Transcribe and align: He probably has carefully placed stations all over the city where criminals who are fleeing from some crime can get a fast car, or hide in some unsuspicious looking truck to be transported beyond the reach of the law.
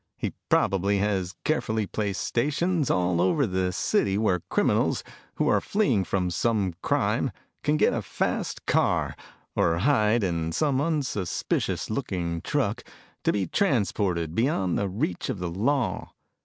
He 0.17 0.33
probably 0.49 0.97
has 0.97 1.35
carefully 1.45 1.85
placed 1.85 2.23
stations 2.23 2.89
all 2.89 3.21
over 3.21 3.45
the 3.45 3.71
city 3.71 4.17
where 4.17 4.39
criminals 4.49 5.03
who 5.35 5.47
are 5.47 5.61
fleeing 5.61 6.05
from 6.05 6.31
some 6.31 6.73
crime 6.81 7.29
can 7.61 7.77
get 7.77 7.93
a 7.93 8.01
fast 8.01 8.65
car, 8.65 9.15
or 9.55 9.77
hide 9.77 10.23
in 10.23 10.53
some 10.53 10.81
unsuspicious 10.81 11.91
looking 11.91 12.41
truck 12.41 12.83
to 13.25 13.31
be 13.31 13.45
transported 13.45 14.33
beyond 14.33 14.75
the 14.75 14.89
reach 14.89 15.29
of 15.29 15.37
the 15.37 15.51
law. 15.51 16.13